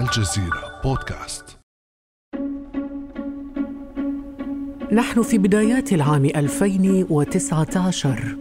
[0.00, 1.44] الجزيرة بودكاست
[4.92, 8.36] نحن في بدايات العام 2019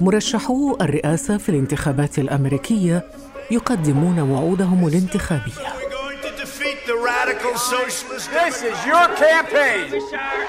[0.00, 3.02] مرشحو الرئاسة في الانتخابات الأمريكية
[3.50, 8.30] يقدمون وعودهم الانتخابية We're going to defeat the radical socialist.
[8.32, 9.86] This is your campaign.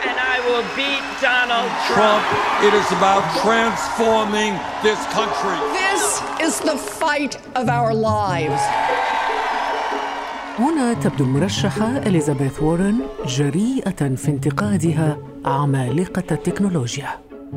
[0.09, 2.23] and I will beat Donald Trump.
[2.67, 4.51] It is about transforming
[4.87, 5.57] this country.
[5.83, 6.03] This
[6.47, 8.61] is the fight of our lives.
[10.59, 12.95] هنا تبدو المرشحة إليزابيث وورن
[13.27, 17.07] جريئة في انتقادها عمالقة التكنولوجيا.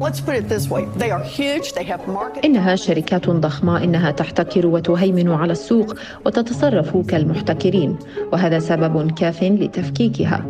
[0.01, 0.85] Let's put it this way.
[1.03, 2.45] They are huge, they have market.
[2.45, 3.85] إنها شركات ضخمة.
[3.85, 5.95] إنها تحتكر وتهيمن على السوق
[6.27, 7.97] وتتصرف كالمحتكرين.
[8.33, 10.45] وهذا سبب كاف لتفكيكها.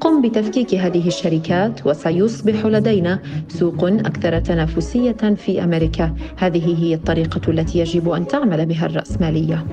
[0.00, 6.14] قم بتفكيك هذه الشركات وسيصبح لدينا سوق أكثر تنافسية في أمريكا.
[6.36, 9.66] هذه هي الطريقة التي يجب أن تعمل بها الرأسمالية.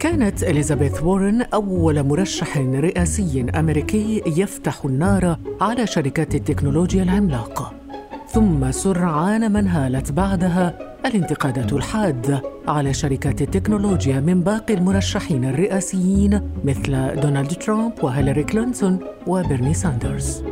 [0.00, 7.72] كانت إليزابيث وورن أول مرشح رئاسي أمريكي يفتح النار على شركات التكنولوجيا العملاقة
[8.28, 17.20] ثم سرعان ما انهالت بعدها الانتقادات الحادة على شركات التكنولوجيا من باقي المرشحين الرئاسيين مثل
[17.20, 20.42] دونالد ترامب وهيلاري كلينتون وبرني ساندرز.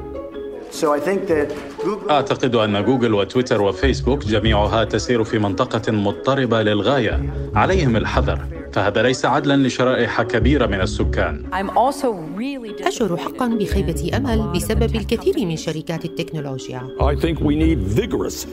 [2.11, 7.33] أعتقد أن جوجل وتويتر وفيسبوك جميعها تسير في منطقة مضطربة للغاية.
[7.55, 8.58] عليهم الحذر.
[8.73, 11.45] فهذا ليس عدلا لشرائح كبيرة من السكان.
[12.81, 16.89] أشعر حقا بخيبة أمل بسبب الكثير من شركات التكنولوجيا.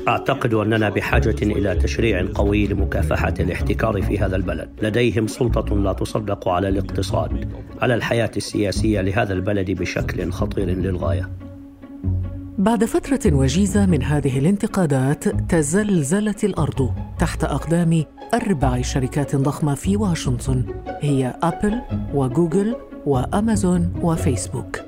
[0.08, 4.70] أعتقد أننا بحاجة إلى تشريع قوي لمكافحة الاحتكار في هذا البلد.
[4.82, 7.50] لديهم سلطة لا تصدق على الاقتصاد
[7.82, 11.30] على الحياة السياسية لهذا البلد بشكل خطير للغاية.
[12.58, 16.92] بعد فترة وجيزة من هذه الانتقادات تزلزلت الأرض.
[17.20, 20.64] تحت أقدام أربع شركات ضخمة في واشنطن.
[21.02, 21.82] هي أبل
[22.14, 24.80] وجوجل وأمازون وفيسبوك.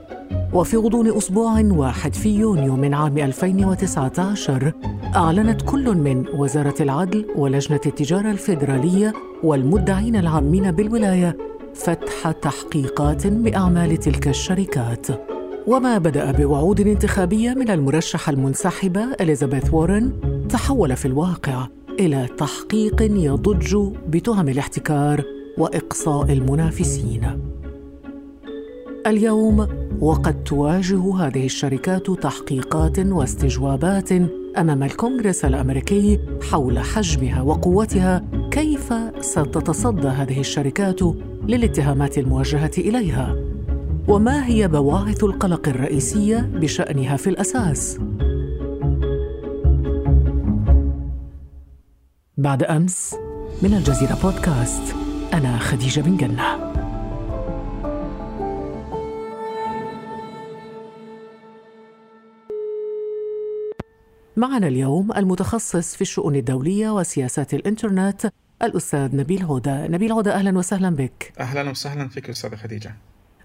[0.53, 4.71] وفي غضون أسبوع واحد في يونيو من عام 2019
[5.15, 9.13] أعلنت كل من وزارة العدل ولجنة التجارة الفيدرالية
[9.43, 11.37] والمدعين العامين بالولاية
[11.75, 15.07] فتح تحقيقات بأعمال تلك الشركات.
[15.67, 20.11] وما بدأ بوعود انتخابية من المرشحة المنسحبة إليزابيث وورن
[20.49, 21.67] تحول في الواقع.
[21.99, 23.77] إلى تحقيق يضج
[24.09, 25.23] بتهم الاحتكار
[25.57, 27.39] وإقصاء المنافسين.
[29.07, 29.67] اليوم
[29.99, 34.11] وقد تواجه هذه الشركات تحقيقات واستجوابات
[34.57, 36.19] أمام الكونغرس الأمريكي
[36.51, 38.23] حول حجمها وقوتها.
[38.51, 40.99] كيف ستتصدى هذه الشركات
[41.47, 43.35] للاتهامات الموجهة إليها؟
[44.07, 47.99] وما هي بواعث القلق الرئيسية بشأنها في الأساس؟
[52.39, 53.15] بعد أمس
[53.61, 54.95] من الجزيرة بودكاست
[55.33, 56.73] أنا خديجة بن جنة.
[64.37, 68.31] معنا اليوم المتخصص في الشؤون الدولية وسياسات الإنترنت
[68.63, 71.33] الأستاذ نبيل هدى نبيل هدى أهلا وسهلا بك.
[71.39, 72.95] أهلا وسهلا فيك أستاذة خديجة.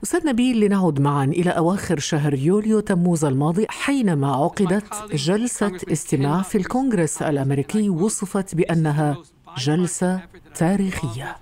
[0.03, 6.59] أستاذ نبيل لنعد معا إلى أواخر شهر يوليو تموز الماضي حينما عقدت جلسة استماع في
[6.59, 9.17] الكونغرس الأمريكي وصفت بأنها
[9.59, 10.21] جلسة
[10.55, 11.37] تاريخية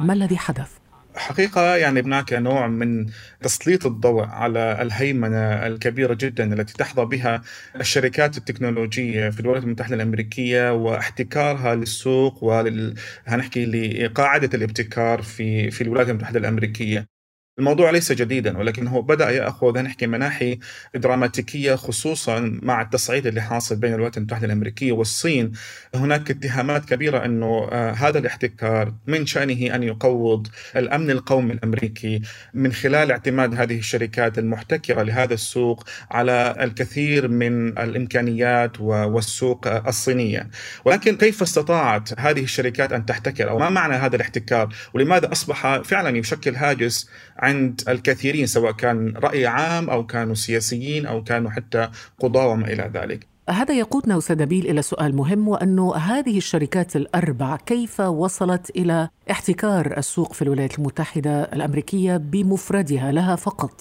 [0.00, 0.68] ما الذي حدث؟
[1.16, 3.06] حقيقة يعني هناك نوع من
[3.42, 7.42] تسليط الضوء على الهيمنة الكبيرة جدا التي تحظى بها
[7.76, 12.94] الشركات التكنولوجية في الولايات المتحدة الأمريكية واحتكارها للسوق ولل
[13.26, 17.13] هنحكي لقاعدة الابتكار في في الولايات المتحدة الأمريكية
[17.58, 20.58] الموضوع ليس جديدا ولكن هو بدأ يأخذ نحكي مناحي
[20.94, 25.52] دراماتيكية خصوصا مع التصعيد اللي حاصل بين الولايات المتحدة الأمريكية والصين.
[25.94, 32.22] هناك اتهامات كبيرة أنه آه هذا الاحتكار من شأنه أن يقوض الأمن القومي الأمريكي
[32.54, 40.50] من خلال اعتماد هذه الشركات المحتكرة لهذا السوق على الكثير من الإمكانيات والسوق الصينية.
[40.84, 46.18] ولكن كيف استطاعت هذه الشركات أن تحتكر؟ أو ما معنى هذا الاحتكار؟ ولماذا أصبح فعلا
[46.18, 47.08] يشكل هاجس
[47.44, 51.88] عند الكثيرين سواء كان رأي عام أو كانوا سياسيين أو كانوا حتى
[52.20, 53.26] قضاة وما إلى ذلك.
[53.50, 60.32] هذا يقودنا نبيل إلى سؤال مهم وأنه هذه الشركات الأربع كيف وصلت إلى احتكار السوق
[60.32, 63.80] في الولايات المتحدة الأمريكية بمفردها لها فقط؟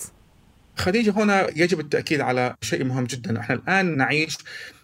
[0.76, 3.40] خديجة هنا يجب التأكيد على شيء مهم جدا.
[3.40, 4.38] إحنا الآن نعيش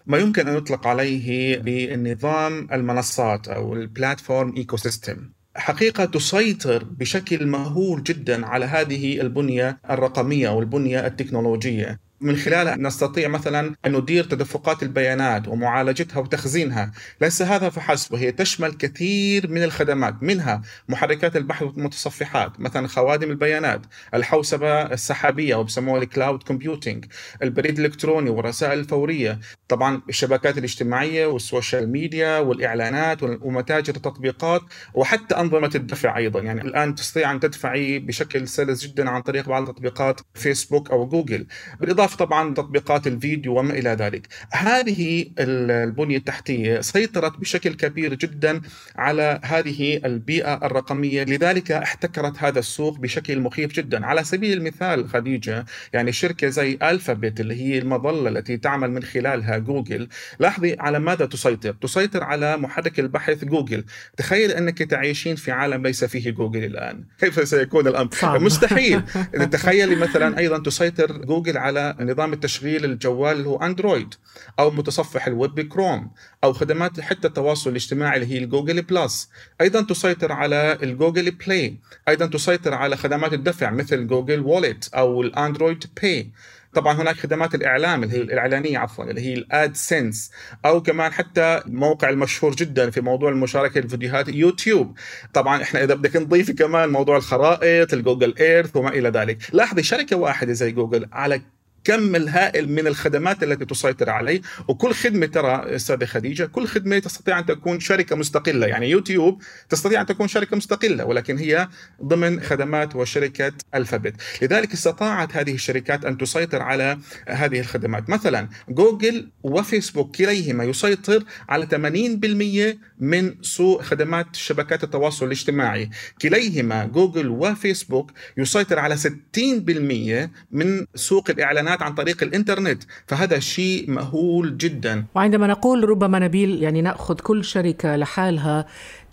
[0.07, 8.03] ما يمكن أن يطلق عليه بنظام المنصات أو ال platform ecosystem حقيقة تسيطر بشكل مهول
[8.03, 11.99] جدا على هذه البنية الرقمية أو البنية التكنولوجية.
[12.21, 16.91] من خلالها نستطيع مثلا أن ندير تدفقات البيانات ومعالجتها وتخزينها.
[17.21, 23.81] ليس هذا فحسب وهي تشمل كثير من الخدمات منها محركات البحث والمتصفحات مثلا خوادم البيانات
[24.13, 27.05] الحوسبة السحابية وبسموها ال cloud computing
[27.43, 29.39] البريد الإلكتروني والرسائل الفورية.
[29.67, 34.61] طبعا الشبكات الاجتماعية وال social media والإعلانات ومتاجر التطبيقات
[34.93, 36.41] وحتى أنظمة الدفع أيضا.
[36.41, 41.47] يعني الآن تستطيع أن تدفعي بشكل سلس جدا عن طريق بعض تطبيقات فيسبوك أو جوجل
[41.79, 44.27] بالإضافة طبعا تطبيقات الفيديو وما إلى ذلك.
[44.51, 48.61] هذه البنية التحتية سيطرت بشكل كبير جدا
[48.95, 51.23] على هذه البيئة الرقمية.
[51.23, 54.05] لذلك احتكرت هذا السوق بشكل مخيف جدا.
[54.05, 59.57] على سبيل المثال خديجة يعني شركة زي ألفابت اللي هي المظلة التي تعمل من خلالها
[59.57, 60.07] جوجل
[60.39, 61.71] لاحظي على ماذا تسيطر.
[61.71, 63.83] تسيطر على محرك البحث جوجل.
[64.17, 67.03] تخيل أنك تعيشين في عالم ليس فيه جوجل الآن.
[67.19, 68.41] كيف سيكون الأمر؟ صعب.
[68.41, 69.01] مستحيل.
[69.51, 74.13] تخيلي مثلا أيضا تسيطر جوجل على نظام التشغيل الجوال اللي هو أندرويد
[74.59, 76.11] أو متصفح الويب كروم
[76.43, 79.29] أو خدمات حتى التواصل الاجتماعي اللي هي ال Google Plus
[79.61, 85.21] أيضا تسيطر على ال Google Play أيضا تسيطر على خدمات الدفع مثل Google Wallet أو
[85.21, 86.31] ال Android Pay
[86.73, 90.31] طبعا هناك خدمات الإعلام اللي هي الإعلانية عفوا اللي هي ال AdSense
[90.65, 94.97] أو كمان حتى موقع المشهور جدا في موضوع المشاركة الفيديوهات يوتيوب.
[95.33, 99.37] طبعا إحنا إذا بدك نضيف كمان موضوع الخرائط ال Google Earth وما إلى ذلك.
[99.53, 101.41] لاحظي شركة واحدة زي جوجل على
[101.83, 104.41] كم الهائل من الخدمات التي تسيطر عليه.
[104.67, 108.67] وكل خدمة ترى أستاذة خديجة كل خدمة تستطيع أن تكون شركة مستقلة.
[108.67, 111.67] يعني يوتيوب تستطيع أن تكون شركة مستقلة ولكن هي
[112.03, 114.13] ضمن خدمات وشركة ألفابت.
[114.41, 116.97] لذلك استطاعت هذه الشركات أن تسيطر على
[117.27, 118.09] هذه الخدمات.
[118.09, 125.89] مثلا جوجل وفيسبوك كليهما يسيطر على 80% من سوق خدمات شبكات التواصل الاجتماعي.
[126.21, 131.31] كليهما جوجل وفيسبوك يسيطر على 60% من سوق
[131.69, 137.43] الاعلانات عن طريق الإنترنت فهذا شيء مهول جدا وعندما نقول ربما نبيل يعني نأخذ كل
[137.43, 138.65] شركة لحالها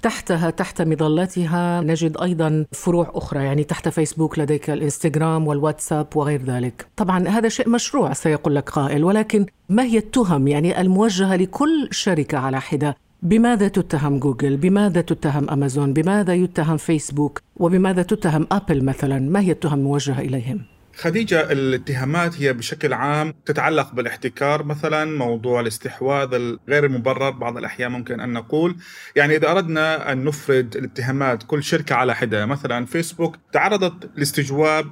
[0.02, 6.86] تحتها تحت مظلتها نجد أيضا فروع أخرى يعني تحت فيسبوك لديك الإنستغرام والواتساب وغير ذلك
[6.96, 12.38] طبعا هذا شيء مشروع سيقول لك قائل ولكن ما هي التهم يعني الموجهة لكل شركة
[12.38, 19.18] على حدة بماذا تتهم جوجل؟ بماذا تتهم أمازون؟ بماذا يتهم فيسبوك؟ وبماذا تتهم أبل مثلا؟
[19.18, 26.34] ما هي التهم الموجهة إليهم؟ خديجة الاتهامات هي بشكل عام تتعلق بالاحتكار مثلا موضوع الاستحواذ
[26.34, 28.76] الغير المبرر بعض الأحيان ممكن أن نقول.
[29.16, 34.86] يعني إذا أردنا أن نفرد الاتهامات كل شركة على حدة مثلا فيسبوك تعرضت لاستجواب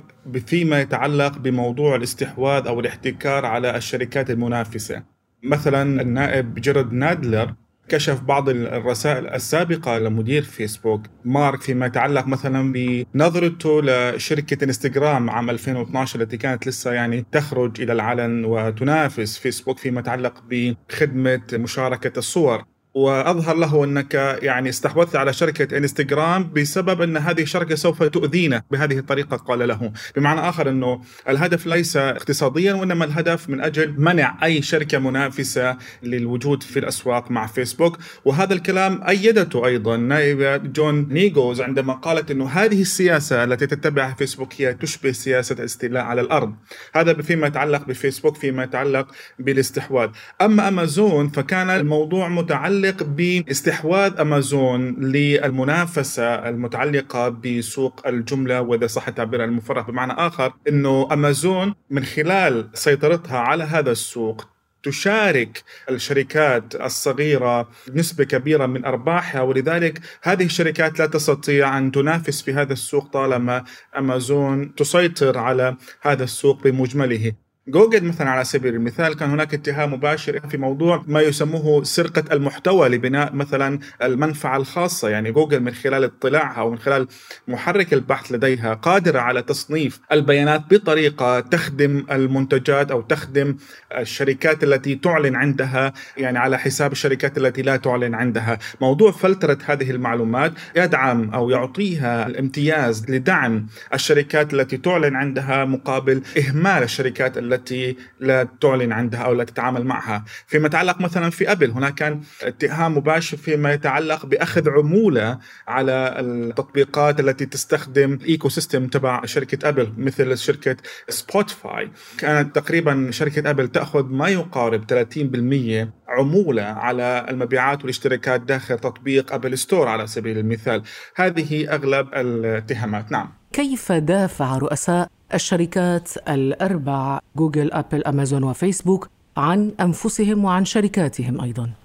[0.46, 5.02] فيما يتعلق بموضوع الاستحواذ أو الاحتكار على الشركات المنافسة.
[5.42, 7.54] مثلا النائب جيرد نادلر
[7.88, 11.02] كشف بعض الرسائل السابقة لمدير فيسبوك.
[11.24, 17.92] مارك فيما يتعلق مثلا بنظرته لشركة إنستغرام عام 2012 التي كانت لسه يعني تخرج إلى
[17.92, 22.64] العلن وتنافس فيسبوك فيما يتعلق بخدمة مشاركة الصور.
[22.94, 28.98] وأظهر له أنك يعني استحوذت على شركة إنستغرام بسبب أن هذه الشركة سوف تؤذينا بهذه
[28.98, 34.62] الطريقة قال له، بمعنى آخر أنه الهدف ليس اقتصاديا وإنما الهدف من أجل منع أي
[34.62, 39.96] شركة منافسة للوجود في الأسواق مع فيسبوك، وهذا الكلام أيدته أيضا.
[39.96, 46.04] نائبه جون نيجوز عندما قالت أنه هذه السياسة التي تتبعها فيسبوك هي تشبه سياسة الاستيلاء
[46.04, 46.54] على الأرض،
[46.94, 49.06] هذا فيما يتعلق بفيسبوك فيما يتعلق
[49.38, 50.08] بالاستحواذ،
[50.42, 59.44] أما أمازون فكان الموضوع متعلق متعلق باستحواذ أمازون للمنافسة المتعلقة بسوق الجملة وإذا صح التعبير
[59.44, 64.48] المفرح بمعنى آخر إنه أمازون من خلال سيطرتها على هذا السوق
[64.82, 72.52] تشارك الشركات الصغيرة نسبة كبيرة من أرباحها ولذلك هذه الشركات لا تستطيع أن تنافس في
[72.52, 73.64] هذا السوق طالما
[73.98, 77.32] أمازون تسيطر على هذا السوق بمجمله.
[77.68, 82.88] جوجل مثلا على سبيل المثال كان هناك اتهام مباشر في موضوع ما يسموه سرقة المحتوى
[82.88, 85.08] لبناء مثلا المنفعة الخاصة.
[85.08, 87.08] يعني جوجل من خلال اطلاعها ومن خلال
[87.48, 93.56] محرك البحث لديها قادرة على تصنيف البيانات بطريقة تخدم المنتجات أو تخدم
[93.98, 98.58] الشركات التي تعلن عندها يعني على حساب الشركات التي لا تعلن عندها.
[98.80, 106.82] موضوع فلترة هذه المعلومات يدعم أو يعطيها الامتياز لدعم الشركات التي تعلن عندها مقابل إهمال
[106.82, 111.70] الشركات التي التي لا تعلن عندها أو لا تتعامل معها، فيما يتعلق مثلا في أبل
[111.70, 119.24] هناك كان اتهام مباشر فيما يتعلق بأخذ عمولة على التطبيقات التي تستخدم ال ecosystem تبع
[119.24, 120.76] شركة أبل مثل شركة
[121.08, 129.32] سبوتيفاي، كانت تقريبا شركة أبل تأخذ ما يقارب 30% عمولة على المبيعات والاشتراكات داخل تطبيق
[129.34, 130.82] Apple Store على سبيل المثال،
[131.16, 133.30] هذه أغلب الاتهامات، نعم.
[133.52, 141.83] كيف دافع رؤساء الشركات الأربع جوجل أبل أمازون وفيسبوك عن أنفسهم وعن شركاتهم أيضاً.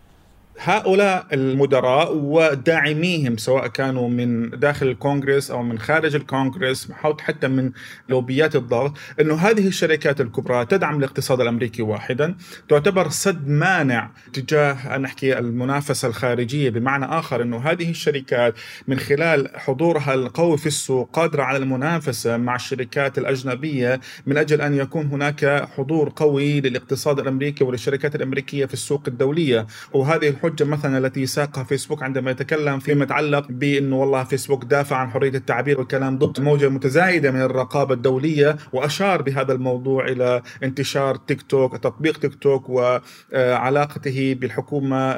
[0.62, 7.72] هؤلاء المدراء وداعميهم سواء كانوا من داخل الكونغرس أو من خارج الكونغرس حتى من
[8.10, 12.36] لوبيات الضغط إنه هذه الشركات الكبرى تدعم الاقتصاد الأمريكي واحدا
[12.70, 18.54] تعتبر سد مانع تجاه نحكي المنافسة الخارجية بمعنى آخر إنه هذه الشركات
[18.88, 24.74] من خلال حضورها القوي في السوق قادرة على المنافسة مع الشركات الأجنبية من أجل أن
[24.74, 29.68] يكون هناك حضور قوي للاقتصاد الأمريكي وللشركات الأمريكية في السوق الدولية.
[29.94, 34.96] وهذه الحجة الحجة مثلا التي ساقها فيسبوك عندما يتكلم فيما يتعلق بأنه والله فيسبوك دافع
[34.96, 41.15] عن حرية التعبير والكلام ضد موجة متزايدة من الرقابة الدولية وأشار بهذا الموضوع إلى انتشار
[41.15, 45.12] تيك توك تطبيق تيك توك وعلاقته بالحكومة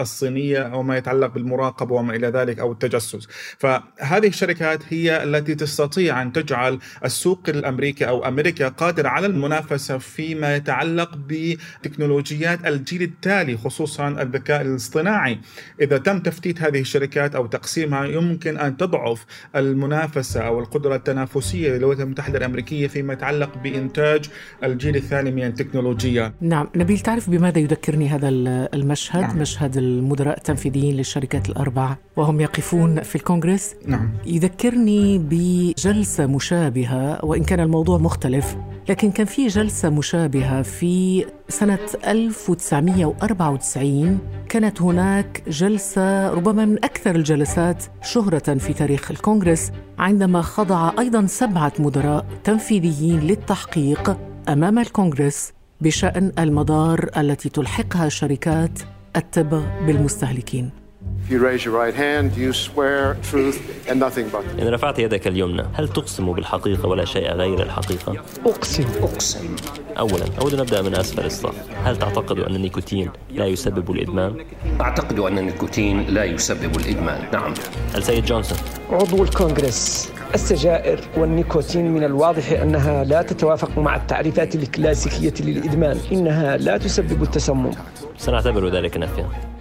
[0.00, 3.28] الصينية وما يتعلق بالمراقبة وما إلى ذلك أو التجسس.
[3.58, 10.56] فهذه الشركات هي التي تستطيع أن تجعل السوق الأمريكي أو أمريكا قادرة على المنافسة فيما
[10.56, 15.38] يتعلق بتكنولوجيات الجيل التالي خصوصا الذكاء الاصطناعي.
[15.80, 22.00] إذا تم تفتيت هذه الشركات أو تقسيمها يمكن أن تضعف المنافسة أو القدرة التنافسية للولايات
[22.00, 24.30] المتحدة الأمريكية فيما يتعلق بإنتاج
[24.64, 26.32] الجيل الثاني من التكنولوجيا.
[26.40, 26.68] نعم.
[26.76, 28.28] نبيل تعرف بماذا يذكرني هذا
[28.74, 29.38] المشهد؟ نعم.
[29.38, 33.74] مشهد المدراء التنفيذيين للشركات الأربع وهم يقفون في الكونغرس.
[33.86, 34.10] نعم.
[34.26, 38.56] يذكرني بجلسة مشابهة وإن كان الموضوع مختلف
[38.88, 47.84] لكن كان في جلسة مشابهة في سنة 1994 كانت هناك جلسة ربما من أكثر الجلسات
[48.02, 54.16] شهرة في تاريخ الكونغرس عندما خضع أيضا سبعة مدراء تنفيذيين للتحقيق
[54.48, 58.78] أمام الكونغرس بشأن المضار التي تلحقها شركات
[59.16, 60.85] التبغ بالمستهلكين.
[61.26, 63.58] If you raise your right hand, you swear truth
[63.88, 68.14] and nothing but إن رفعت يدك اليمنى هل تقسم بالحقيقة ولا شيء غير الحقيقة؟
[68.46, 68.84] أقسم.
[69.02, 69.56] أقسم.
[69.98, 71.54] أولا أود أن نبدأ من أسفل الصف.
[71.84, 74.44] هل تعتقد أن النيكوتين لا يسبب الإدمان؟
[74.80, 77.20] أعتقد أن النيكوتين لا يسبب الإدمان.
[77.32, 77.54] نعم.
[77.96, 78.58] السيد جونسون؟
[78.90, 86.78] عضو الكونغرس السجائر والنيكوتين من الواضح أنها لا تتوافق مع التعريفات الكلاسيكية للإدمان إنها لا
[86.78, 87.70] تسبب التسمم.
[88.18, 89.55] سنعتبر ذلك نفيا.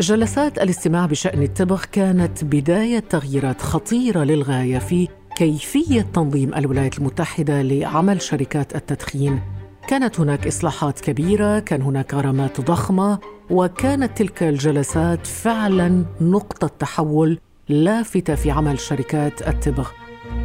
[0.00, 8.22] جلسات الاستماع بشأن التبغ كانت بداية تغييرات خطيرة للغاية في كيفية تنظيم الولايات المتحدة لعمل
[8.22, 9.40] شركات التدخين.
[9.88, 13.18] كانت هناك إصلاحات كبيرة، كان هناك غرامات ضخمة،
[13.50, 19.88] وكانت تلك الجلسات فعلا نقطة تحول لافتة في عمل شركات التبغ.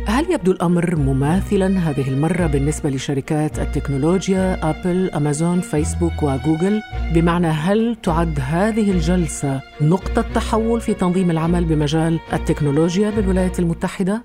[0.06, 6.82] هل يبدو الأمر مماثلا هذه المرة بالنسبة لشركات التكنولوجيا آبل أمازون فيسبوك وجوجل؟
[7.14, 14.24] بمعنى هل تعد هذه الجلسة نقطة تحول في تنظيم العمل بمجال التكنولوجيا بالولايات المتحدة؟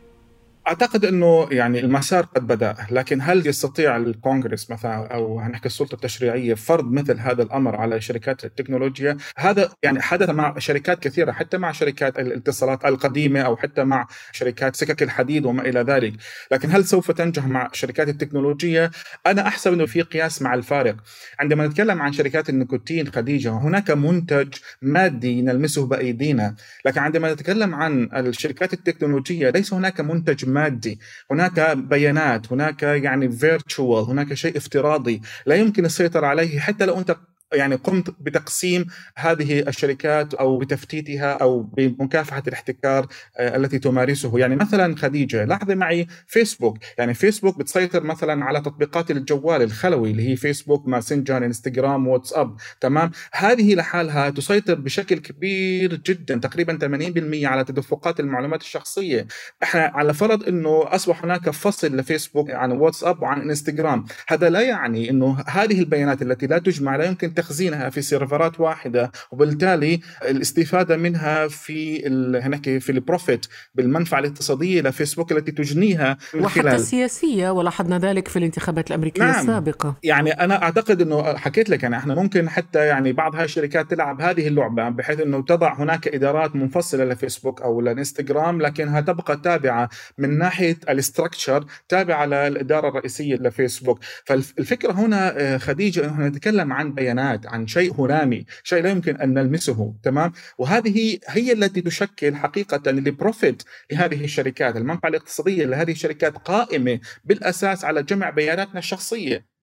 [0.68, 6.54] أعتقد إنه يعني المسار قد بدأ لكن هل يستطيع الكونغرس مثلا أو هنحكي السلطة التشريعية
[6.54, 11.72] فرض مثل هذا الأمر على شركات التكنولوجيا؟ هذا يعني حدث مع شركات كثيرة حتى مع
[11.72, 16.12] شركات الاتصالات القديمة أو حتى مع شركات سكك الحديد وما إلى ذلك.
[16.52, 18.90] لكن هل سوف تنجح مع شركات التكنولوجيا
[19.26, 20.96] أنا أحسب إنه في قياس مع الفارق.
[21.40, 24.48] عندما نتكلم عن شركات النيكوتين خديجة هناك منتج
[24.82, 26.54] مادي نلمسه بأيدينا.
[26.84, 30.98] لكن عندما نتكلم عن الشركات التكنولوجية ليس هناك منتج مادي.
[31.30, 37.16] هناك بيانات هناك يعني virtual هناك شيء افتراضي لا يمكن السيطرة عليه حتى لو أنت
[37.52, 38.86] يعني قمت بتقسيم
[39.16, 46.06] هذه الشركات أو بتفتيتها أو بمكافحة الاحتكار آه، التي تمارسه، يعني مثلا خديجة لاحظي معي
[46.26, 52.56] فيسبوك، يعني فيسبوك بتسيطر مثلا على تطبيقات الجوال الخلوي اللي هي فيسبوك، ماسنجر، انستغرام، واتساب،
[52.80, 59.26] تمام؟ هذه لحالها تسيطر بشكل كبير جدا تقريبا 80% على تدفقات المعلومات الشخصية،
[59.62, 65.10] إحنا على فرض إنه أصبح هناك فصل لفيسبوك عن واتساب وعن انستغرام، هذا لا يعني
[65.10, 71.48] إنه هذه البيانات التي لا تجمع لا يمكن تخزينها في سيرفرات واحدة وبالتالي الاستفادة منها
[71.48, 72.06] في
[72.42, 78.88] هناك في ال profit بالمنفعة الاقتصادية لفيسبوك التي تجنيها وحتى السياسيه ولاحظنا ذلك في الانتخابات
[78.88, 79.40] الأمريكية نعم.
[79.40, 79.96] السابقة.
[80.02, 84.20] يعني أنا أعتقد إنه حكيت لك يعني إحنا ممكن حتى يعني بعض هاي الشركات تلعب
[84.20, 89.88] هذه اللعبة بحيث إنه تضع هناك إدارات منفصلة لفيسبوك أو لإنستغرام لكنها تبقى تابعة
[90.18, 93.98] من ناحية ال structure تابعة للإدارة الرئيسية لفيسبوك.
[94.24, 97.23] فالفكرة هنا آه، خديجة إنه نتكلم عن بيانات.
[97.24, 102.90] بيانات عن شيء هلامي شيء لا يمكن أن نلمسه تمام؟ وهذه هي التي تشكل حقيقة
[102.90, 104.76] ال profit لهذه الشركات.
[104.76, 109.54] المنفعة الاقتصادية لهذه الشركات قائمة بالأساس على جمع بياناتنا الشخصية.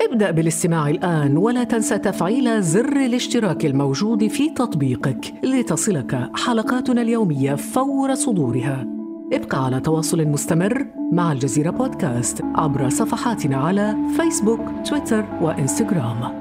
[0.00, 5.34] ابدأ بالاستماع الآن ولا تنسى تفعيل زر الاشتراك الموجود في تطبيقك.
[5.44, 8.99] لتصلك حلقاتنا اليومية فور صدورها.
[9.32, 16.40] ابقى على تواصل مستمر مع الجزيرة بودكاست عبر صفحاتنا على فيسبوك، تويتر وإنستغرام.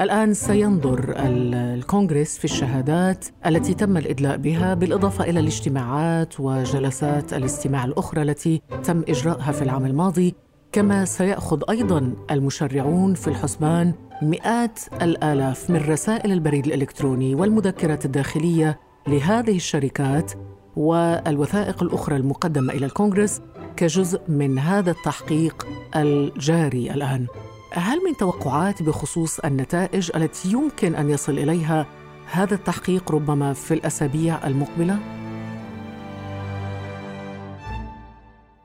[0.00, 8.22] الآن سينظر الكونغرس في الشهادات التي تم الإدلاء بها بالإضافة إلى الاجتماعات وجلسات الاستماع الأخرى
[8.22, 10.34] التي تم إجراءها في العام الماضي
[10.72, 19.56] كما سيأخذ أيضا المشرعون في الحسبان مئات الآلاف من رسائل البريد الإلكتروني والمذكرات الداخلية لهذه
[19.56, 20.32] الشركات
[20.76, 23.40] والوثائق الأخرى المقدمة إلى الكونغرس
[23.76, 27.26] كجزء من هذا التحقيق الجاري الآن.
[27.72, 31.86] هل من توقعات بخصوص النتائج التي يمكن أن يصل إليها
[32.32, 35.17] هذا التحقيق ربما في الأسابيع المقبلة؟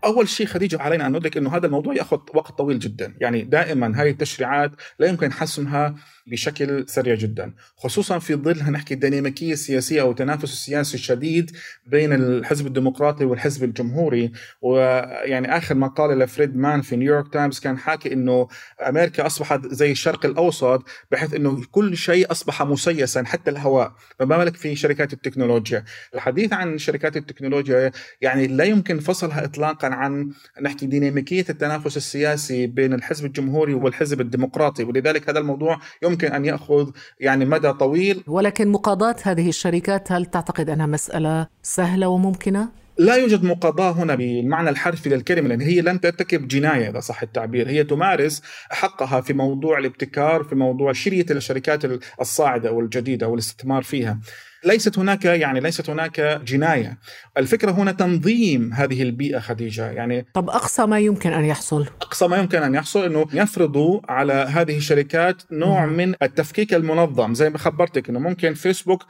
[0.06, 4.02] أول شيء خديجة علينا أن ندرك إنه هذا الموضوع يأخذ وقت طويل جدا، يعني دائما
[4.02, 5.96] هذه التشريعات لا يمكن حسمها
[6.28, 7.54] بشكل سريع جدا.
[7.78, 11.52] خصوصا في ظل نحكي الديناميكية السياسية أو التنافس السياسي الشديد
[11.86, 14.32] بين الحزب الديمقراطي والحزب الجمهوري.
[14.62, 18.48] ويعني آخر مقالة لفريدمان في نيويورك تايمز كان حاكي أنه
[18.88, 23.94] أمريكا أصبحت زي الشرق الأوسط بحيث أنه كل شيء أصبح مسيسا حتى الهواء.
[24.20, 25.84] فما بالك في شركات التكنولوجيا؟
[26.16, 27.92] الحديث عن شركات التكنولوجيا
[28.22, 30.30] يعني لا يمكن فصلها إطلاقا عن
[30.62, 36.46] نحكي ديناميكية التنافس السياسي بين الحزب الجمهوري والحزب الديمقراطي ولذلك هذا الموضوع يمكن يمكن أن
[36.46, 38.24] يأخذ يعني مدى طويل.
[38.28, 44.70] ولكن مقاضاة هذه الشركات هل تعتقد أنها مسألة سهلة وممكنة؟ لا يوجد مقاضاة هنا بالمعنى
[44.70, 47.70] الحرفي للكلمة لأن هي لن ترتكب جناية إذا صح التعبير.
[47.70, 51.86] هي تمارس حقها في موضوع الابتكار في موضوع شرية الشركات
[52.22, 54.20] الصاعدة والجديدة والاستثمار فيها.
[54.66, 56.98] ليست هناك يعني ليست هناك جناية.
[57.38, 59.92] الفكرة هنا تنظيم هذه البيئة خديجة.
[59.92, 64.34] يعني طب أقصى ما يمكن أن يحصل؟ أقصى ما يمكن أن يحصل إنه يفرضوا على
[64.34, 65.98] هذه الشركات نوع مم.
[65.98, 67.34] من التفكيك المنظم.
[67.34, 69.04] زي ما خبرتك إنه ممكن فيسبوك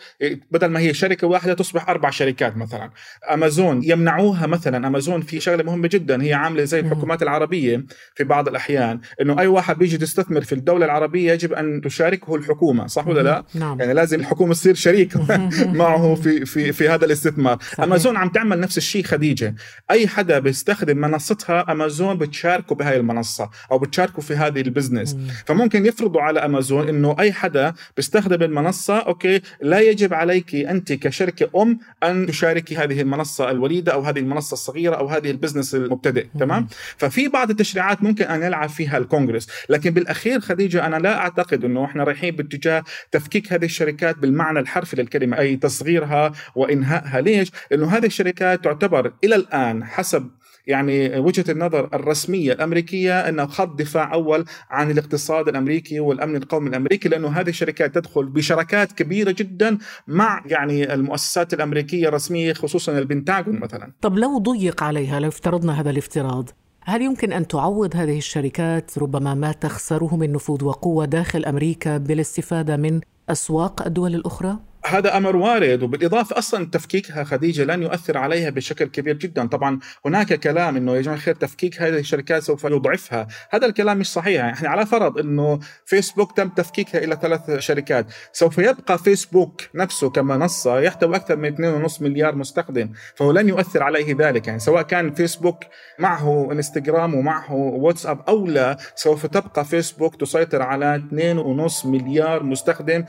[0.52, 2.90] بدل ما هي شركة واحدة تصبح أربع شركات مثلا.
[3.34, 4.88] أمازون يمنعوها مثلا.
[4.88, 7.86] أمازون في شغلة مهمة جدا هي عاملة زي الحكومات العربية
[8.16, 9.00] في بعض الأحيان.
[9.22, 13.44] إنه أي واحد بيجي تستثمر في الدولة العربية يجب أن تشاركه الحكومة صح ولا لا؟
[13.54, 13.80] نعم.
[13.80, 15.14] يعني لازم الحكومة تصير شريك.
[15.82, 17.80] معه في في في هذا الاستثمار صحيح.
[17.80, 19.56] امازون عم تعمل نفس الشيء خديجة
[19.92, 25.28] أي حدا بيستخدم منصتها امازون بتشاركه بهاي المنصة أو بتشاركه في هذه ال business مم.
[25.46, 31.62] فممكن يفرضوا على امازون إنه أي حدا بيستخدم المنصة okay لا يجب عليك أنت كشركة
[31.62, 36.24] أم أن تشاركي هذه المنصة الوليدة أو هذه المنصة الصغيرة أو هذه ال business المبتدئ
[36.34, 36.40] مم.
[36.40, 41.66] تمام ففي بعض التشريعات ممكن أن يلعب فيها الكونغرس لكن بالأخير خديجة أنا لا أعتقد
[41.66, 47.88] إنه إحنا رايحين باتجاه تفكيك هذه الشركات بالمعنى الحرفي للكلمة أي تصغيرها وإنهائها ليش؟ لأنه
[47.88, 50.30] هذه الشركات تعتبر إلى الآن حسب
[50.68, 57.10] يعني وجهة النظر الرسمية الأمريكية انه خط دفاع أول عن الاقتصاد الأمريكي والأمن القومي الأمريكي
[57.10, 63.92] لأنه هذه الشركات تدخل بشراكات كبيرة جدا مع يعني المؤسسات الأمريكية الرسمية خصوصا البنتاغون مثلا.
[64.02, 66.50] طب لو ضيق عليها لو افترضنا هذا الافتراض
[66.86, 72.78] هل يمكن أن تعوض هذه الشركات ربما ما تخسره من نفوذ وقوة داخل أمريكا بالاستفادة
[72.78, 78.86] من أسواق الدول الأخرى؟ هذا أمر وارد وبالإضافة أصلا تفكيكها خديجة لن يؤثر عليها بشكل
[78.86, 83.66] كبير جدا، طبعا هناك كلام إنه يا جماعة الخير تفكيك هذه الشركات سوف يضعفها، هذا
[83.66, 88.98] الكلام مش صحيح، يعني على فرض إنه فيسبوك تم تفكيكها إلى ثلاث شركات، سوف يبقى
[88.98, 94.60] فيسبوك نفسه كمنصه يحتوي أكثر من 2.5 مليار مستخدم، فهو لن يؤثر عليه ذلك، يعني
[94.60, 95.64] سواء كان فيسبوك
[96.00, 103.06] معه إنستغرام ومعه واتساب أو لا، سوف تبقى فيسبوك تسيطر على 2.5 مليار مستخدم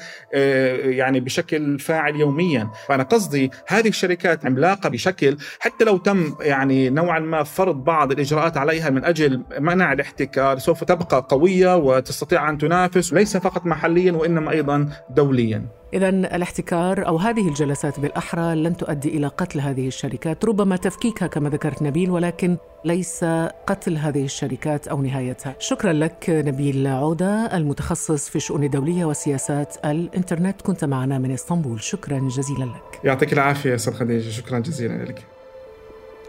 [0.84, 7.18] يعني بشكل الفاعل يوميا فأنا قصدي هذه الشركات عملاقة بشكل حتى لو تم يعني نوعا
[7.18, 13.12] ما فرض بعض الإجراءات عليها من أجل منع الاحتكار سوف تبقى قوية وتستطيع أن تنافس
[13.12, 15.66] ليس فقط محليا وإنما أيضا دوليا.
[15.94, 21.48] إذا الاحتكار أو هذه الجلسات بالأحرى لن تؤدي إلى قتل هذه الشركات، ربما تفكيكها كما
[21.48, 23.24] ذكرت نبيل ولكن ليس
[23.66, 25.56] قتل هذه الشركات أو نهايتها.
[25.58, 32.18] شكرا لك نبيل عودة المتخصص في الشؤون الدولية وسياسات الإنترنت، كنت معنا من إسطنبول، شكرا
[32.18, 33.00] جزيلا لك.
[33.04, 35.22] يعطيك العافية أستاذ خديجة، شكرا جزيلا لك.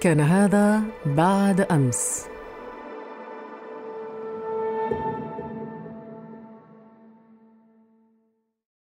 [0.01, 2.25] كان هذا بعد أمس